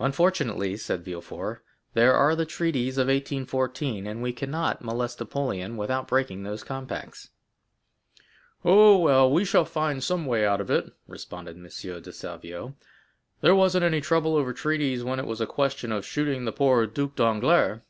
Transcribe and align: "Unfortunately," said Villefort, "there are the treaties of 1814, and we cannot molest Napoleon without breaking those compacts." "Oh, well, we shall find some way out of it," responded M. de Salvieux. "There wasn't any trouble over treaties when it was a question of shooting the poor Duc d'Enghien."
"Unfortunately," 0.00 0.76
said 0.76 1.04
Villefort, 1.04 1.62
"there 1.92 2.12
are 2.12 2.34
the 2.34 2.44
treaties 2.44 2.98
of 2.98 3.06
1814, 3.06 4.04
and 4.04 4.20
we 4.20 4.32
cannot 4.32 4.82
molest 4.82 5.20
Napoleon 5.20 5.76
without 5.76 6.08
breaking 6.08 6.42
those 6.42 6.64
compacts." 6.64 7.30
"Oh, 8.64 8.98
well, 8.98 9.30
we 9.30 9.44
shall 9.44 9.64
find 9.64 10.02
some 10.02 10.26
way 10.26 10.44
out 10.44 10.60
of 10.60 10.72
it," 10.72 10.92
responded 11.06 11.54
M. 11.56 11.62
de 11.62 12.12
Salvieux. 12.12 12.74
"There 13.42 13.54
wasn't 13.54 13.84
any 13.84 14.00
trouble 14.00 14.34
over 14.34 14.52
treaties 14.52 15.04
when 15.04 15.20
it 15.20 15.24
was 15.26 15.40
a 15.40 15.46
question 15.46 15.92
of 15.92 16.04
shooting 16.04 16.46
the 16.46 16.50
poor 16.52 16.84
Duc 16.88 17.14
d'Enghien." 17.14 17.82